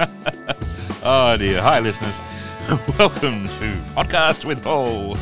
[0.00, 1.60] oh dear.
[1.60, 2.20] Hi, listeners.
[2.98, 5.16] Welcome to Podcast with Paul.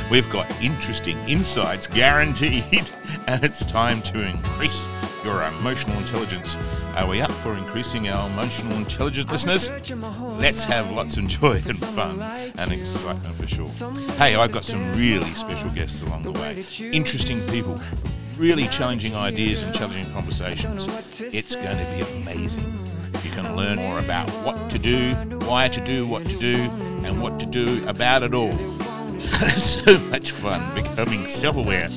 [0.10, 2.88] We've got interesting insights guaranteed,
[3.26, 4.88] and it's time to increase
[5.24, 6.56] your emotional intelligence.
[6.96, 9.92] Are we up for increasing our emotional intelligence, listeners?
[10.38, 13.92] Let's have lots of joy and fun and excitement for sure.
[14.12, 16.64] Hey, I've got some really special guests along the way.
[16.92, 17.80] Interesting people,
[18.38, 20.86] really challenging ideas and challenging conversations.
[21.20, 22.83] It's going to be amazing.
[23.24, 25.14] You can learn more about what to do,
[25.46, 26.56] why to do what to do,
[27.04, 28.52] and what to do about it all.
[29.56, 31.88] so much fun becoming self aware,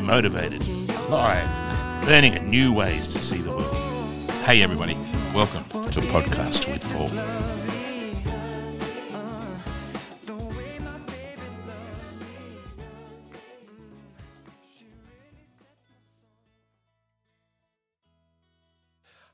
[0.00, 0.66] motivated,
[1.08, 4.30] alive, learning new ways to see the world.
[4.44, 4.94] Hey, everybody,
[5.34, 7.59] welcome to Podcast with Paul.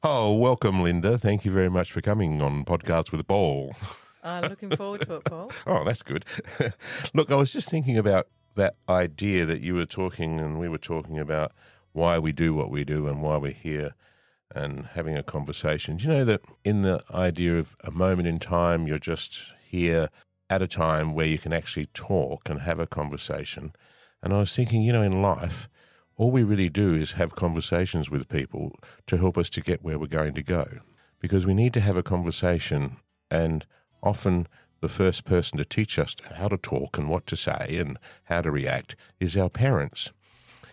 [0.02, 1.20] Oh, welcome, Lynda.
[1.20, 3.74] Thank you very much for coming on Podcast with Paul.
[4.22, 5.50] Uh, looking forward to it, Paul.
[5.66, 6.24] Oh, that's good.
[7.14, 10.78] Look, I was just thinking about that idea that you were talking and we were
[10.78, 11.52] talking about
[11.92, 13.94] why we do what we do and why we're here
[14.54, 15.96] and having a conversation.
[15.96, 20.10] Do you know that in the idea of a moment in time, you're just here
[20.50, 23.74] at a time where you can actually talk and have a conversation?
[24.22, 25.68] And I was thinking, you know, in life,
[26.16, 29.98] all we really do is have conversations with people to help us to get where
[29.98, 30.80] we're going to go.
[31.20, 32.96] Because we need to have a conversation,
[33.30, 33.66] and
[34.02, 34.46] often
[34.80, 38.42] the first person to teach us how to talk and what to say and how
[38.42, 40.10] to react is our parents.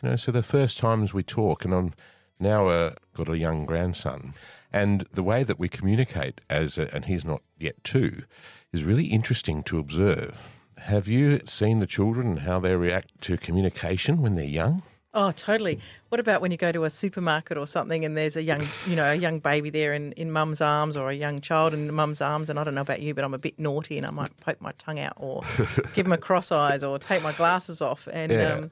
[0.02, 1.94] You know, so the first times we talk, and I'm
[2.40, 4.34] now uh, got a young grandson,
[4.72, 8.24] and the way that we communicate as, a, and he's not yet two,
[8.72, 10.64] is really interesting to observe.
[10.80, 14.84] Have you seen the children and how they react to communication when they're young?
[15.16, 15.80] Oh, totally.
[16.10, 18.96] What about when you go to a supermarket or something and there's a young, you
[18.96, 22.20] know, a young baby there in, in mum's arms or a young child in mum's
[22.20, 24.36] arms and I don't know about you, but I'm a bit naughty and I might
[24.40, 25.42] poke my tongue out or
[25.94, 28.54] give them a cross eyes or take my glasses off and Yeah.
[28.54, 28.72] um,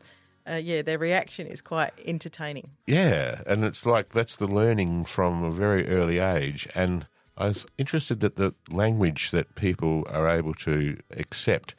[0.49, 2.71] uh, yeah, their reaction is quite entertaining.
[2.87, 6.67] Yeah, and it's like that's the learning from a very early age.
[6.73, 7.05] And
[7.37, 11.75] I was interested that the language that people are able to accept.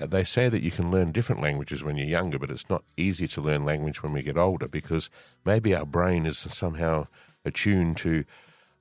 [0.00, 2.84] Uh, They say that you can learn different languages when you're younger, but it's not
[2.96, 5.10] easy to learn language when we get older because
[5.44, 7.06] maybe our brain is somehow
[7.44, 8.24] attuned to,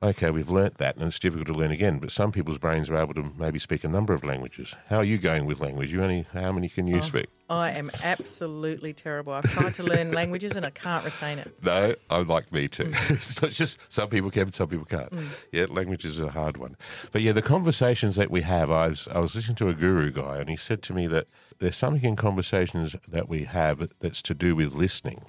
[0.03, 1.99] okay, we've learnt that and it's difficult to learn again.
[1.99, 4.75] But some people's brains are able to maybe speak a number of languages.
[4.87, 5.93] How are you going with language?
[5.93, 7.27] You only how many can you oh, speak?
[7.49, 9.33] I am absolutely terrible.
[9.33, 11.55] I've tried to learn languages and I can't retain it.
[11.63, 12.85] No, I like me too.
[12.85, 13.17] Mm.
[13.21, 15.11] so it's just some people can, some people can't.
[15.11, 15.27] Mm.
[15.51, 16.75] Yeah, language is a hard one.
[17.11, 20.11] But yeah, the conversations that we have, I was I was listening to a guru
[20.11, 21.27] guy, and he said to me that
[21.59, 25.23] there's something in conversations that we have that's to do with listening,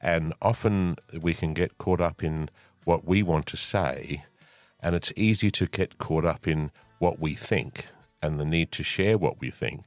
[0.00, 2.50] and often we can get caught up in
[2.86, 4.24] what we want to say,
[4.80, 6.70] and it's easy to get caught up in
[7.00, 7.88] what we think
[8.22, 9.84] and the need to share what we think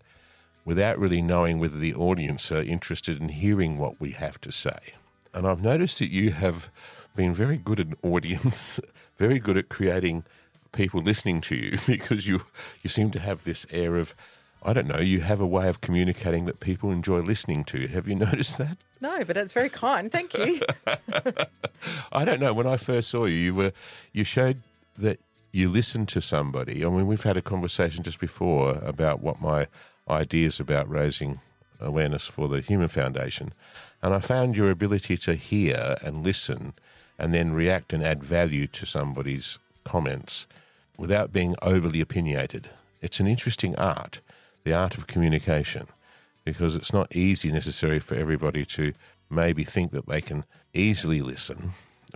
[0.65, 4.77] without really knowing whether the audience are interested in hearing what we have to say.
[5.33, 6.69] And I've noticed that you have
[7.15, 8.81] been very good at audience,
[9.17, 10.25] very good at creating
[10.73, 12.41] people listening to you because you
[12.83, 14.13] you seem to have this air of
[14.61, 17.87] I don't know, you have a way of communicating that people enjoy listening to.
[17.87, 18.77] Have you noticed that?
[18.99, 20.11] No, but it's very kind.
[20.11, 20.59] Thank you.
[22.12, 22.53] I don't know.
[22.53, 23.72] When I first saw you, you were
[24.14, 24.62] you showed
[24.97, 25.20] that
[25.52, 26.86] you listened to somebody.
[26.86, 29.68] I mean, we've had a conversation just before about what my
[30.09, 31.40] ideas about raising
[31.80, 33.53] awareness for the Human Foundation,
[34.02, 36.74] and I found your ability to hear and listen,
[37.18, 40.46] and then react and add value to somebody's comments
[40.97, 42.70] without being overly opinionated.
[43.02, 44.20] It's an interesting art,
[44.64, 45.88] the art of communication
[46.44, 48.94] because it's not easy necessarily for everybody to
[49.30, 51.72] maybe think that they can easily listen,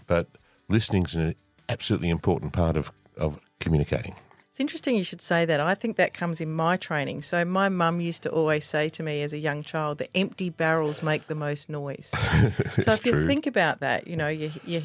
[0.08, 0.28] but
[0.70, 1.36] listening is an
[1.70, 4.16] absolutely important part of, of communicating.
[4.50, 5.60] It's interesting you should say that.
[5.60, 7.24] I think that comes in my training.
[7.24, 10.52] So my mum used to always say to me as a young child, "The empty
[10.52, 12.12] barrels make the most noise."
[12.84, 14.84] so if you think about that, you know, you, you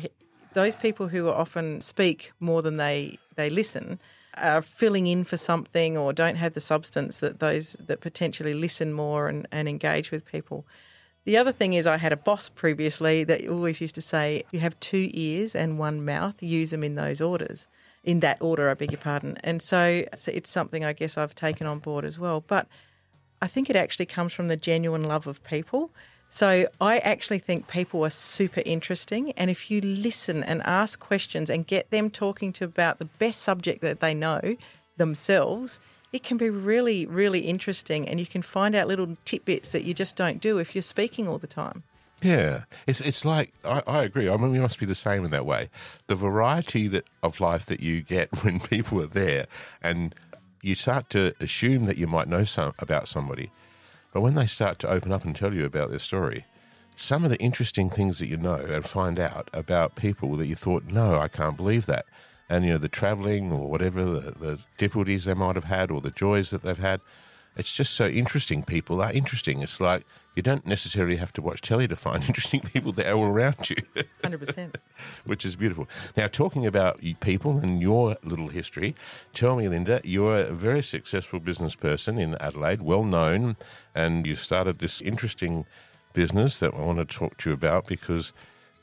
[0.55, 4.01] those people who often speak more than they they listen
[4.39, 8.95] are filling in for something or don't have the substance that those that potentially listen
[8.95, 10.67] more and, and engage with people.
[11.25, 14.61] The other thing is, I had a boss previously that always used to say, "You
[14.61, 16.43] have two ears and one mouth.
[16.43, 17.67] Use them in those orders."
[18.05, 19.37] in that order, I beg your pardon.
[19.45, 22.43] And so, it's something I guess I've taken on board as well.
[22.47, 22.67] But
[23.43, 25.91] I think it actually comes from the genuine love of people.
[26.31, 29.33] So I actually think people are super interesting.
[29.33, 33.43] And if you listen and ask questions and get them talking to about the best
[33.43, 34.57] subject that they know
[34.97, 35.81] themselves,
[36.13, 38.09] it can be really, really interesting.
[38.09, 41.29] And you can find out little tidbits that you just don't do if you're speaking
[41.29, 41.83] all the time.
[42.23, 44.29] Yeah, it's it's like I, I agree.
[44.29, 45.71] I mean, we must be the same in that way.
[46.09, 49.47] The variety that of life that you get when people are there,
[49.81, 50.15] and
[50.61, 53.53] you start to assume that you might know some about somebody,
[54.13, 56.45] but when they start to open up and tell you about their story,
[56.97, 60.57] some of the interesting things that you know and find out about people that you
[60.57, 62.07] thought, no, I can't believe that,
[62.49, 66.01] and you know the traveling or whatever the, the difficulties they might have had or
[66.01, 67.01] the joys that they've had.
[67.57, 68.63] It's just so interesting.
[68.63, 69.63] People are interesting.
[69.63, 70.05] It's like
[70.37, 73.69] you don't necessarily have to watch telly to find interesting people that are all around
[73.69, 73.77] you.
[74.23, 74.77] 100%.
[75.25, 75.89] Which is beautiful.
[76.17, 78.95] Now, talking about people and your little history,
[79.35, 83.57] tell me, Lynda, you're a very successful business person in Adelaide, well known,
[83.97, 85.67] and you started this interesting
[86.13, 88.33] business that I want to talk to you about because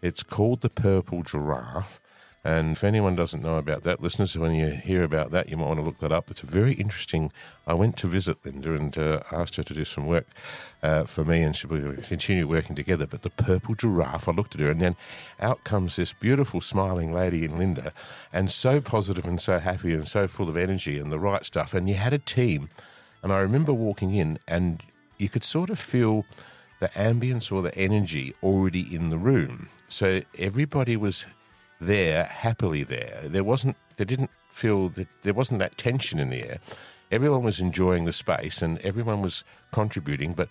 [0.01, 2.01] it's called the Purple Giraffe.
[2.45, 5.65] And if anyone doesn't know about that, listeners, when you hear about that, you might
[5.65, 6.29] want to look that up.
[6.29, 7.31] It's very interesting.
[7.65, 10.27] I went to visit Lynda and uh, asked her to do some work
[10.83, 13.07] uh, for me, and she will continue working together.
[13.07, 14.95] But the purple giraffe, I looked at her, and then
[15.39, 17.91] out comes this beautiful, smiling lady in Lynda,
[18.31, 21.73] and so positive and so happy and so full of energy and the right stuff.
[21.73, 22.69] And you had a team.
[23.23, 24.83] And I remember walking in, and
[25.17, 26.25] you could sort of feel
[26.79, 29.69] the ambience or the energy already in the room.
[29.89, 31.25] So everybody was
[31.85, 33.21] there, happily there.
[33.23, 36.59] There wasn't, they didn't feel that there wasn't that tension in the air.
[37.11, 40.49] Everyone was enjoying the space and everyone was contributing, but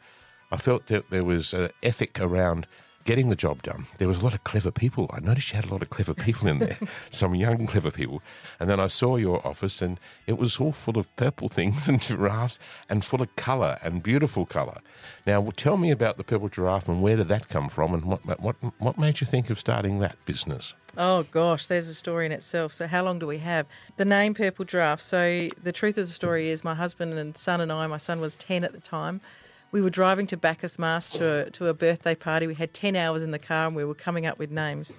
[0.53, 2.67] I felt that there was an ethic around
[3.05, 3.87] getting the job done.
[3.99, 5.11] There was a lot of clever people.
[5.13, 6.79] I noticed you had a lot of clever people in there,
[7.11, 8.23] some young clever people.
[8.59, 12.01] And then I saw your office, and it was all full of purple things and
[12.03, 12.59] giraffes,
[12.89, 14.81] and full of colour and beautiful colour.
[15.27, 18.41] Now, tell me about the purple giraffe and where did that come from, and what
[18.41, 20.75] what what made you think of starting that business?
[20.97, 22.73] Oh gosh, there's a story in itself.
[22.73, 23.67] So how long do we have?
[23.97, 25.01] The name Purple Giraffe.
[25.01, 28.21] So the truth of the story is my husband and son and I, my son
[28.21, 29.21] was 10 at the time,
[29.75, 32.47] we were driving to Bacchus Marsh to, to a birthday party.
[32.47, 34.93] We had 10 hours in the car and we were coming up with names.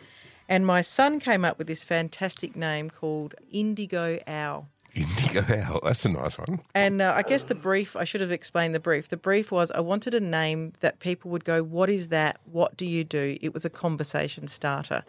[0.49, 4.67] And my son came up with this fantastic name called Indigo Owl.
[4.93, 6.59] Indigo Owl, that's a nice one.
[6.73, 9.07] And uh, I guess the brief, I should have explained the brief.
[9.07, 12.41] The brief was I wanted a name that people would go, What is that?
[12.43, 13.37] What do you do?
[13.39, 15.05] It was a conversation starter.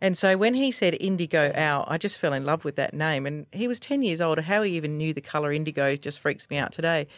[0.00, 3.26] And so when he said indigo owl, I just fell in love with that name.
[3.26, 4.38] And he was 10 years old.
[4.38, 7.08] How he even knew the colour indigo just freaks me out today.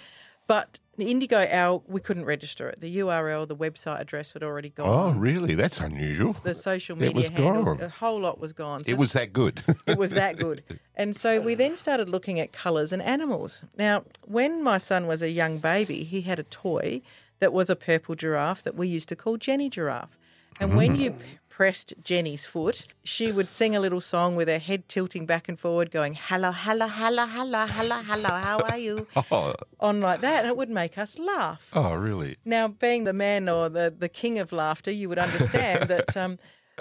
[0.50, 2.80] But the Indigo Owl, we couldn't register it.
[2.80, 4.88] The URL, the website address had already gone.
[4.88, 5.54] Oh, really?
[5.54, 6.32] That's unusual.
[6.42, 7.80] The social media it was handles, gone.
[7.80, 8.82] a whole lot was gone.
[8.82, 9.62] So it was that good.
[9.86, 10.64] it was that good.
[10.96, 13.64] And so we then started looking at colours and animals.
[13.78, 17.00] Now, when my son was a young baby, he had a toy
[17.38, 20.18] that was a purple giraffe that we used to call Jenny Giraffe.
[20.58, 21.18] And when you mm.
[21.60, 25.60] Pressed Jenny's foot, she would sing a little song with her head tilting back and
[25.60, 29.06] forward, going, hello, hello, hello, hello, hello, hello, how are you?
[29.30, 31.68] oh, On like that, and it would make us laugh.
[31.74, 32.38] oh, really?
[32.46, 36.38] Now, being the man or the, the king of laughter, you would understand that um,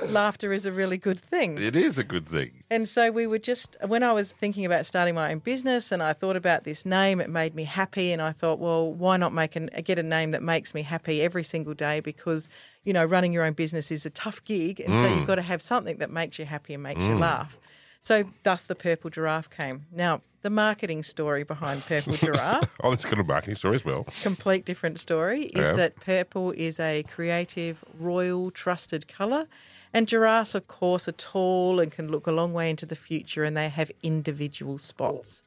[0.08, 1.58] laughter is a really good thing.
[1.58, 2.64] It is a good thing.
[2.70, 6.02] And so we were just, when I was thinking about starting my own business and
[6.02, 8.12] I thought about this name, it made me happy.
[8.12, 11.22] And I thought, well, why not make an, get a name that makes me happy
[11.22, 12.00] every single day?
[12.00, 12.50] Because,
[12.84, 14.80] you know, running your own business is a tough gig.
[14.80, 15.28] And so you've mm.
[15.28, 17.20] got to have something that makes you happy and makes you mm.
[17.20, 17.58] laugh.
[18.02, 19.86] So thus the purple giraffe came.
[19.92, 24.06] Now, the marketing story behind Purple Giraffe Oh, it's got a marketing story as well.
[24.24, 25.74] complete different story is Yeah.
[25.74, 29.48] that purple is a creative, royal, trusted colour.
[29.94, 33.44] And giraffes, of course, are tall and can look a long way into the future
[33.44, 35.44] and they have individual spots.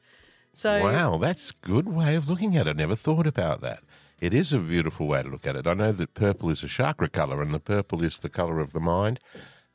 [0.53, 2.71] So, Wow, that's a good way of looking at it.
[2.71, 3.83] I never thought about that.
[4.19, 5.65] It is a beautiful way to look at it.
[5.67, 8.71] I know that purple is a chakra colour, and the purple is the colour of
[8.71, 9.19] the mind,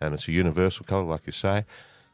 [0.00, 1.64] and it's a universal colour, like you say.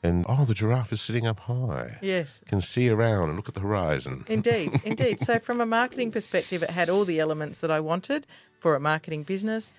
[0.02, 1.98] And oh, the giraffe is sitting up high.
[2.02, 4.24] yes, Can see around and look at the horizon.
[4.28, 5.20] indeed, indeed.
[5.20, 8.26] So, from a marketing perspective, it had all the elements that I wanted
[8.58, 9.72] for a marketing business.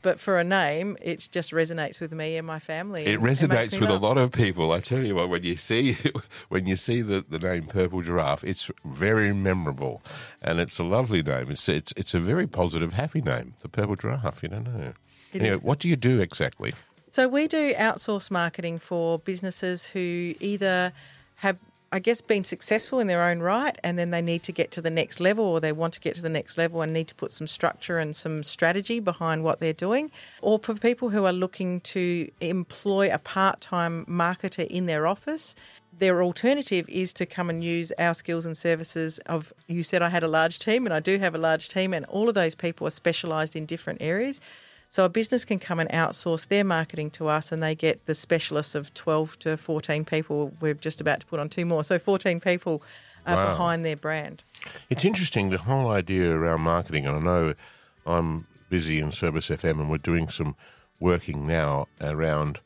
[0.00, 3.04] But for a name, it just resonates with me and my family.
[3.04, 4.70] It resonates me with a lot of people.
[4.70, 5.96] I tell you what, when you see
[6.48, 10.02] when you see the, the name Purple Giraffe, it's very memorable,
[10.40, 11.50] and it's a lovely name.
[11.50, 13.54] It's it's it's a very positive, happy name.
[13.60, 14.42] The Purple Giraffe.
[14.42, 14.92] You don't know.
[15.32, 15.62] It anyway, is.
[15.62, 16.74] what do you do exactly?
[17.08, 20.92] So we do outsource marketing for businesses who either
[21.36, 21.58] have
[21.94, 24.80] I guess been successful in their own right and then they need to get to
[24.80, 27.14] the next level or they want to get to the next level and need to
[27.14, 30.10] put some structure and some strategy behind what they're doing.
[30.40, 35.54] Or for people who are looking to employ a part-time marketer in their office
[35.98, 40.08] their alternative is to come and use our skills and services of you said I
[40.08, 42.54] had a large team and I do have a large team and all of those
[42.54, 44.40] people are specialized in different areas
[44.92, 48.14] so a business can come and outsource their marketing to us and they get the
[48.14, 50.52] specialists of 12 to 14 people.
[50.60, 51.82] We're just about to put on two more.
[51.82, 52.82] So 14 people
[53.26, 53.52] are Wow.
[53.52, 54.44] behind their brand.
[54.90, 57.54] It's interesting the whole idea around marketing, and I know
[58.04, 60.56] I'm busy in Service FM and we're doing some
[61.00, 62.60] working now around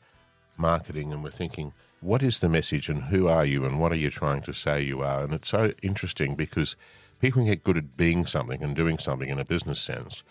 [0.57, 4.01] marketing and we're thinking, what is the message and who are you and what are
[4.03, 5.23] you trying to say you are?
[5.23, 6.75] And it's so interesting because
[7.21, 10.25] people can get good at being something and doing something in a business sense.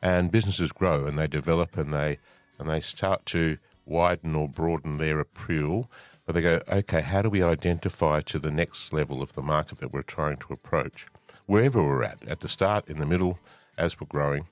[0.00, 2.18] And businesses grow and they develop and they
[2.58, 5.90] and they start to widen or broaden their appeal.
[6.26, 9.78] But they go, okay, how do we identify to the next level of the market
[9.78, 11.06] that we're trying to approach?
[11.46, 13.38] Wherever we're at, at the start, in the middle,
[13.78, 14.46] as we're growing.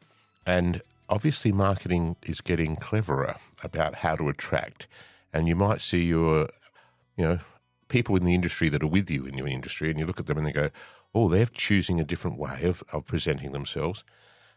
[0.47, 4.87] And obviously, marketing is getting cleverer about how to attract.
[5.35, 6.49] And you might see your,
[7.17, 7.39] you know,
[7.89, 10.27] people in the industry that are with you in your industry, and you look at
[10.27, 10.71] them and they go,
[11.15, 14.03] oh, they're choosing a different way of, of presenting themselves.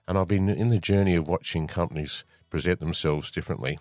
[0.09, 3.77] And I've been in the journey of watching companies present themselves differently.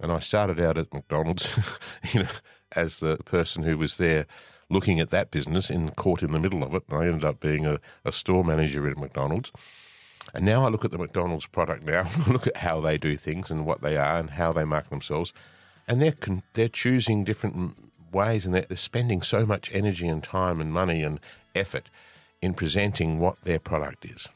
[0.00, 1.78] And I started out at McDonald's,
[2.14, 2.28] you know,
[2.72, 4.26] as the person who was there
[4.70, 6.84] looking at that business and caught in the middle of it.
[6.88, 9.52] And I ended up being a, a store manager at McDonald's.
[10.32, 13.50] And now I look at the McDonald's product now, look at how they do things
[13.50, 15.34] and what they are and how they market themselves.
[15.86, 17.76] And they're, con- they're choosing different
[18.10, 21.20] ways and they're spending so much energy and time and money and
[21.54, 21.90] effort
[22.40, 24.26] in presenting what their product is.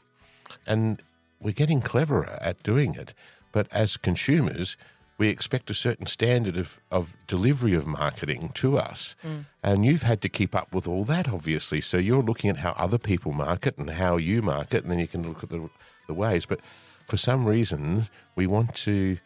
[0.67, 1.01] And
[1.39, 3.13] we're getting cleverer at doing it.
[3.51, 4.77] But as consumers,
[5.17, 9.15] we expect a certain standard of, of delivery of marketing to us.
[9.23, 9.45] Mm.
[9.63, 11.79] And you've had to keep up with all that, obviously.
[11.81, 15.07] So you're looking at how other people market and how you market, and then you
[15.07, 15.69] can look at the,
[16.07, 16.45] the ways.
[16.45, 16.59] But
[17.07, 19.17] for some reason, we want to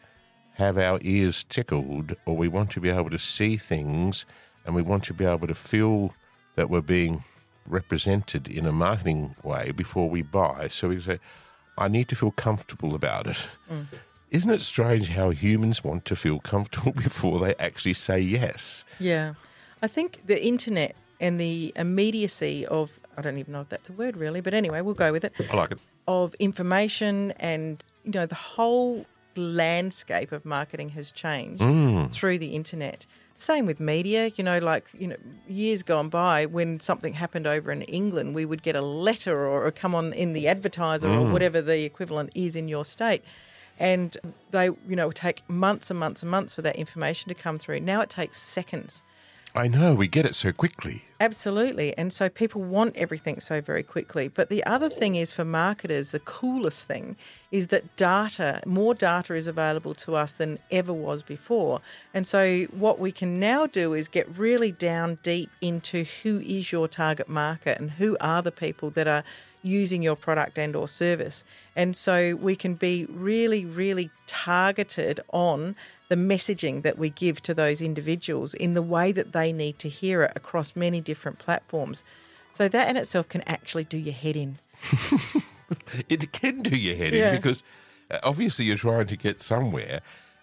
[0.54, 4.26] have our ears tickled, or we want to be able to see things,
[4.64, 6.14] and we want to be able to feel
[6.54, 7.24] that we're being
[7.66, 10.68] represented in a marketing way before we buy.
[10.68, 11.18] So we say,
[11.78, 13.46] I need to feel comfortable about it.
[13.70, 13.86] Mm.
[14.30, 18.84] Isn't it strange how humans want to feel comfortable before they actually say yes?
[18.98, 19.34] Yeah.
[19.82, 23.92] I think the internet and the immediacy of, I don't even know if that's a
[23.92, 25.32] word really, but anyway, we'll go with it.
[25.50, 25.78] I like it.
[26.06, 32.12] Of information and, you know, the whole landscape of marketing has changed mm.
[32.12, 33.06] through the internet.
[33.40, 35.16] Same with media, you know, like, you know,
[35.48, 39.70] years gone by when something happened over in England, we would get a letter or,
[39.70, 41.16] come on in the advertiser mm.
[41.16, 43.24] or whatever the equivalent is in your state
[43.80, 44.18] and
[44.50, 47.80] they you know take months and months and months for that information to come through.
[47.80, 49.02] Now it takes seconds.
[49.54, 51.02] I know we get it so quickly.
[51.18, 54.28] Absolutely, and so people want everything so very quickly.
[54.28, 57.16] But the other thing is for marketers, the coolest thing
[57.50, 61.80] is that data, more data is available to us than ever was before.
[62.14, 66.70] And so what we can now do is get really down deep into who is
[66.70, 69.24] your target market and who are the people that are
[69.62, 71.44] using your product and or service.
[71.76, 75.74] And so we can be really really targeted on
[76.10, 79.88] the messaging that we give to those individuals in the way that they need to
[79.88, 82.02] hear it across many different platforms.
[82.50, 84.58] So that in itself can actually do your head in.
[86.08, 87.30] it can do your head yeah.
[87.30, 87.62] in because
[88.10, 90.00] uh, obviously you're trying to get somewhere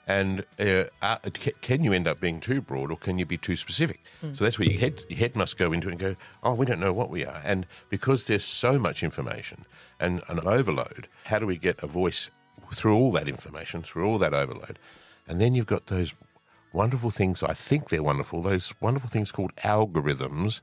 [0.08, 1.18] and uh, uh,
[1.60, 4.06] can you end up being too broad or can you be too specific?
[4.24, 4.38] Mm.
[4.38, 6.66] So that's where your head, your head must go into it and go, oh, we
[6.66, 7.42] don't know what we are.
[7.44, 9.66] And because there's so much information
[10.00, 12.30] and an overload, how do we get a voice
[12.74, 14.80] through all that information, through all that overload?
[15.28, 16.14] And then you've got those
[16.74, 20.62] wonderful things, I think they're wonderful, those wonderful things called algorithms,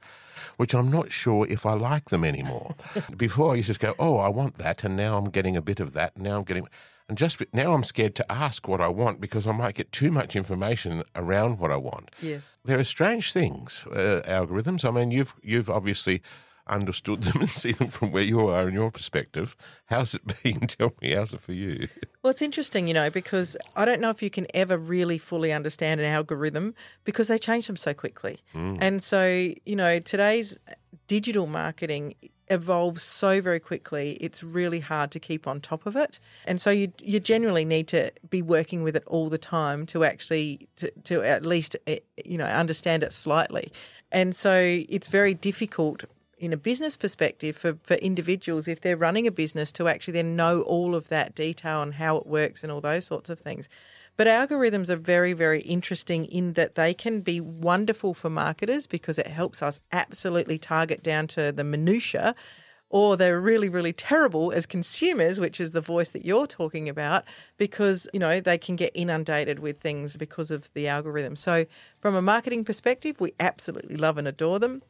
[0.56, 2.74] which I'm not sure if I like them anymore.
[3.16, 5.80] Before I used to go, oh, I want that, and now I'm getting a bit
[5.80, 6.68] of that, and now I'm getting.
[7.06, 10.10] And just now I'm scared to ask what I want because I might get too
[10.10, 12.10] much information around what I want.
[12.22, 12.52] Yes.
[12.64, 14.86] There are strange things, uh, algorithms.
[14.86, 16.22] I mean, you've you've obviously
[16.66, 19.56] understood them and see them from where you are in your perspective.
[19.86, 20.60] How's it been?
[20.60, 21.88] Tell me, how's it for you?
[22.22, 25.52] Well, it's interesting, you know, because I don't know if you can ever really fully
[25.52, 28.38] understand an algorithm because they change them so quickly.
[28.54, 28.78] Mm.
[28.80, 30.58] And so, you know, today's
[31.06, 32.14] digital marketing
[32.48, 36.68] evolves so very quickly it's really hard to keep on top of it and so
[36.68, 40.90] you you generally need to be working with it all the time to actually to,
[41.04, 43.72] to at least eh, you know understand it slightly
[44.12, 46.04] and so it's very difficult
[46.38, 50.36] in a business perspective for, for individuals if they're running a business to actually then
[50.36, 53.68] know all of that detail and how it works and all those sorts of things
[54.16, 59.18] but algorithms are very, very interesting in that they can be wonderful for marketers because
[59.18, 62.34] it helps us absolutely target down to the minutiae
[62.90, 67.24] or they're really, really terrible as consumers, which is the voice that you're talking about,
[67.56, 71.34] because you know they can get inundated with things because of the algorithm.
[71.34, 71.66] So,
[71.98, 74.80] from a marketing perspective, we absolutely love and adore them.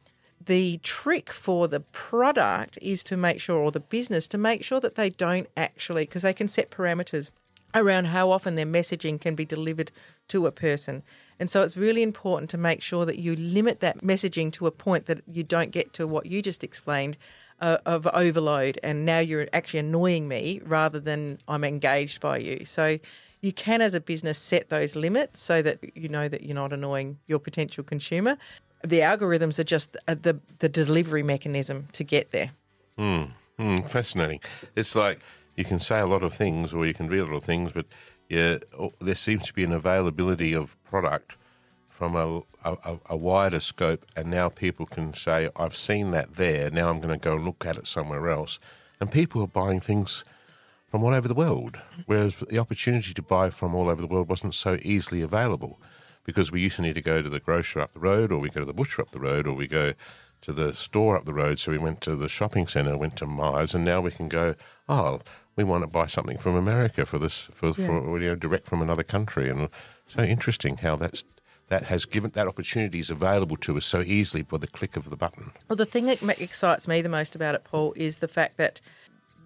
[0.43, 4.79] The trick for the product is to make sure, or the business, to make sure
[4.79, 7.29] that they don't actually, because they can set parameters
[7.73, 9.91] around how often their messaging can be delivered
[10.29, 11.03] to a person.
[11.39, 14.71] And so it's really important to make sure that you limit that messaging to a
[14.71, 17.17] point that you don't get to what you just explained
[17.59, 22.65] uh, of overload, and now you're actually annoying me rather than I'm engaged by you.
[22.65, 22.99] So
[23.41, 26.73] you can, as a business, set those limits so that you know that you're not
[26.73, 28.37] annoying your potential consumer.
[28.85, 32.51] The algorithms are just uh, the the delivery mechanism to get there.
[32.97, 34.39] Mm, mm, fascinating.
[34.75, 35.19] It's like
[35.55, 37.71] you can say a lot of things or you can read a lot of things,
[37.71, 37.85] but
[38.29, 38.57] yeah,
[38.99, 41.37] there seems to be an availability of product
[41.89, 46.69] from a, a, a, wider scope, and now people can say, I've seen that there,
[46.69, 48.59] now I'm going to go look at it somewhere else.
[48.99, 50.25] And people are buying things
[50.87, 54.27] from all over the world, whereas the opportunity to buy from all over the world
[54.27, 55.79] wasn't so easily available
[56.25, 58.49] because we used to need to go to the grocer up the road, or we
[58.49, 59.93] go to the butcher up the road, or we go
[60.41, 61.59] to the store up the road.
[61.59, 64.55] So we went to the shopping centre, went to Mars, and now we can go,
[64.89, 65.21] oh,
[65.55, 67.73] we want to buy something from America for this, for, yeah.
[67.73, 69.49] for you know, direct from another country.
[69.49, 69.69] And
[70.07, 71.23] so interesting how that's
[71.67, 75.09] that has given that opportunity is available to us so easily by the click of
[75.09, 75.51] the button.
[75.67, 78.81] Well, the thing that excites me the most about it, Paul, is the fact that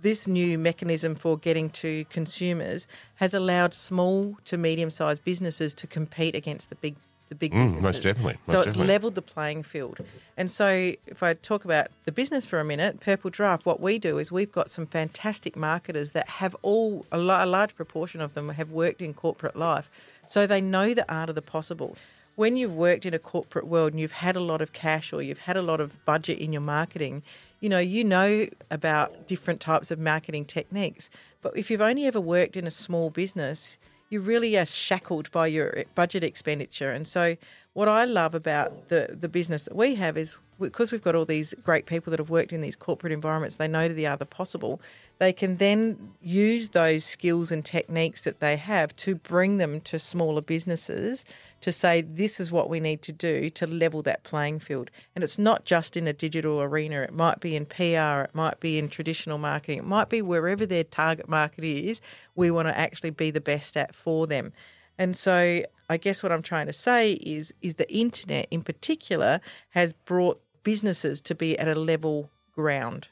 [0.01, 5.87] this new mechanism for getting to consumers has allowed small to medium sized businesses to
[5.87, 6.95] compete against the big
[7.29, 7.83] the big mm, businesses.
[7.83, 8.37] Most definitely.
[8.47, 8.87] Most so it's definitely.
[8.87, 9.99] leveled the playing field.
[10.35, 13.99] And so if I talk about the business for a minute, Purple Giraffe, what we
[13.99, 18.49] do is we've got some fantastic marketers that have all a, large proportion of them
[18.49, 19.89] have worked in corporate life
[20.27, 21.95] so they know the art of the possible.
[22.35, 25.21] When you've worked in a corporate world and you've had a lot of cash or
[25.21, 27.21] you've had a lot of budget in your marketing,
[27.59, 31.09] you know, you know about different types of marketing techniques.
[31.41, 33.77] But if you've only ever worked in a small business,
[34.09, 36.91] you really are shackled by your budget expenditure.
[36.91, 37.35] And so,
[37.73, 41.23] what I love about the, the business that we have is because we've got all
[41.25, 44.81] these great people that have worked in these corporate environments, they know the other possible
[45.19, 49.99] they can then use those skills and techniques that they have to bring them to
[49.99, 51.25] smaller businesses
[51.61, 54.91] to say this is what we need to do to level that playing field.
[55.15, 58.59] And it's not just in a digital arena, it might be in PR, it might
[58.59, 62.01] be in traditional marketing, it might be wherever their target market is,
[62.35, 64.53] we want to actually be the best at for them.
[64.97, 69.39] And so I guess what I'm trying to say is is the internet in particular
[69.69, 73.07] has brought businesses to be at a level ground.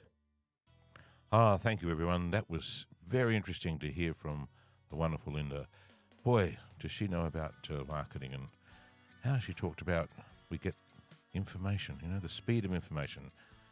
[1.32, 2.32] Ah, thank you, everyone.
[2.32, 4.50] That was very interesting to hear from
[4.89, 5.65] the wonderful Lynda.
[6.24, 8.48] Boy, does she know about uh, marketing and
[9.24, 10.10] how she talked about
[10.50, 10.76] we get
[11.34, 13.32] information, you know, the speed of information,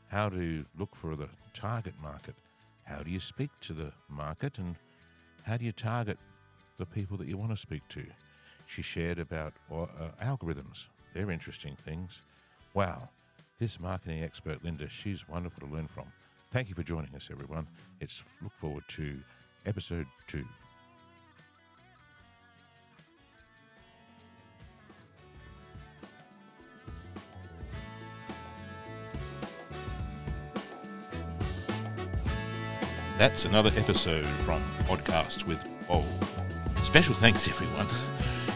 [0.10, 2.36] how to look for the target market,
[2.84, 4.76] how do you speak to the market, and
[5.44, 6.18] how do you target
[6.78, 8.04] the people that you want to speak to.
[8.68, 9.86] She shared about uh,
[10.24, 12.22] algorithms, they're interesting things.
[12.74, 13.10] Wow,
[13.60, 16.06] this marketing expert, Lynda, she's wonderful to learn from.
[16.52, 17.68] Thank you for joining us, everyone.
[18.00, 19.18] It's look forward to
[19.66, 20.46] episode two.
[33.26, 36.06] That's another episode from Podcasts with Paul.
[36.84, 37.88] Special thanks, everyone.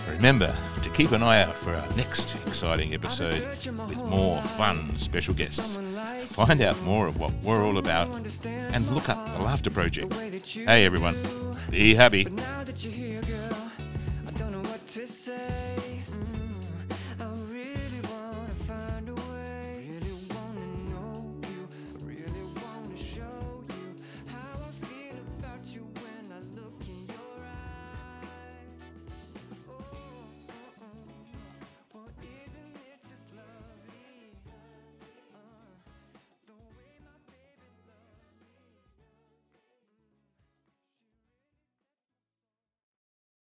[0.07, 5.33] Remember to keep an eye out for our next exciting episode with more fun special
[5.33, 5.77] guests.
[6.27, 8.09] Find out more of what we're all about
[8.45, 10.13] and look up the Laughter Project.
[10.45, 11.15] Hey everyone,
[11.71, 12.27] be happy.